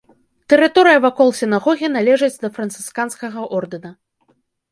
Тэрыторыя 0.53 1.01
вакол 1.05 1.29
сінагогі 1.39 1.91
належыць 1.97 2.31
да 2.45 2.49
францысканскага 2.57 3.47
ордэна. 3.61 3.91